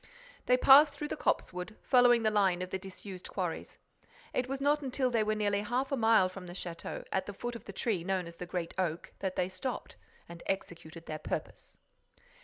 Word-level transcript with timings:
They 0.47 0.57
passed 0.57 0.93
through 0.93 1.09
the 1.09 1.15
copsewood, 1.15 1.75
following 1.83 2.23
the 2.23 2.31
line 2.31 2.63
of 2.63 2.71
the 2.71 2.79
disused 2.79 3.29
quarries. 3.29 3.77
It 4.33 4.49
was 4.49 4.59
not 4.59 4.81
until 4.81 5.11
they 5.11 5.21
were 5.23 5.35
nearly 5.35 5.61
half 5.61 5.91
a 5.91 5.95
mile 5.95 6.27
from 6.27 6.47
the 6.47 6.53
château, 6.53 7.05
at 7.11 7.27
the 7.27 7.33
foot 7.35 7.55
of 7.55 7.65
the 7.65 7.71
tree 7.71 8.03
known 8.03 8.25
as 8.25 8.37
the 8.37 8.47
Great 8.49 8.73
Oak, 8.79 9.13
that 9.19 9.35
they 9.35 9.47
stopped—and 9.47 10.41
executed 10.47 11.05
their 11.05 11.19
purpose." 11.19 11.77